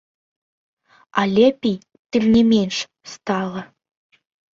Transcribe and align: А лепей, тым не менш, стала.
А 1.19 1.21
лепей, 1.35 1.77
тым 2.11 2.23
не 2.35 2.43
менш, 2.51 2.75
стала. 3.13 3.61